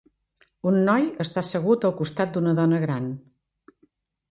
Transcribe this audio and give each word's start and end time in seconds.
Un 0.71 0.77
noi 0.87 1.05
està 1.25 1.43
assegut 1.43 1.87
al 1.91 1.95
costat 2.01 2.33
d'una 2.39 2.57
dona 2.63 2.83
gran. 2.87 3.09